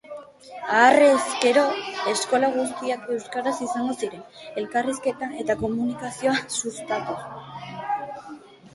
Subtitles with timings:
[0.77, 1.65] Harrezkero
[2.13, 4.25] eskola guztiak euskaraz izango ziren,
[4.65, 7.19] elkarrizketa eta komunikazioa sustatuz.